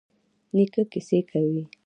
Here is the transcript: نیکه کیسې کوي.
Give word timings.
نیکه 0.55 0.83
کیسې 0.91 1.19
کوي. 1.29 1.63